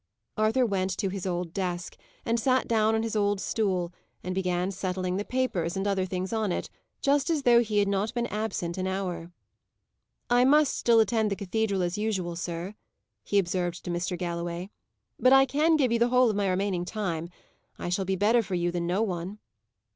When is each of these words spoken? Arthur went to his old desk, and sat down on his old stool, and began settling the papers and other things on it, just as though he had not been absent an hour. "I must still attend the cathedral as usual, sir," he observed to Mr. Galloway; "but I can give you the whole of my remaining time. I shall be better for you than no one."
Arthur 0.35 0.65
went 0.65 0.97
to 0.97 1.09
his 1.09 1.27
old 1.27 1.53
desk, 1.53 1.95
and 2.25 2.39
sat 2.39 2.67
down 2.67 2.95
on 2.95 3.03
his 3.03 3.15
old 3.15 3.39
stool, 3.39 3.93
and 4.23 4.33
began 4.33 4.71
settling 4.71 5.17
the 5.17 5.23
papers 5.23 5.77
and 5.77 5.85
other 5.85 6.07
things 6.07 6.33
on 6.33 6.51
it, 6.51 6.71
just 7.03 7.29
as 7.29 7.43
though 7.43 7.61
he 7.61 7.77
had 7.77 7.87
not 7.87 8.11
been 8.15 8.25
absent 8.25 8.79
an 8.79 8.87
hour. 8.87 9.31
"I 10.27 10.43
must 10.43 10.75
still 10.75 10.99
attend 10.99 11.29
the 11.29 11.35
cathedral 11.35 11.83
as 11.83 11.99
usual, 11.99 12.35
sir," 12.35 12.73
he 13.23 13.37
observed 13.37 13.85
to 13.85 13.91
Mr. 13.91 14.17
Galloway; 14.17 14.71
"but 15.19 15.33
I 15.33 15.45
can 15.45 15.75
give 15.77 15.91
you 15.91 15.99
the 15.99 16.09
whole 16.09 16.31
of 16.31 16.35
my 16.35 16.47
remaining 16.49 16.83
time. 16.83 17.29
I 17.77 17.89
shall 17.89 18.03
be 18.05 18.15
better 18.15 18.41
for 18.41 18.55
you 18.55 18.71
than 18.71 18.87
no 18.87 19.03
one." 19.03 19.37